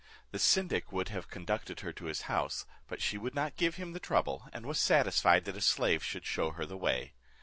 [0.31, 3.93] The syndic would have conducted her to his house, but she would not give him
[3.93, 7.13] the trouble, and was satisfied that a slave should shew her the way.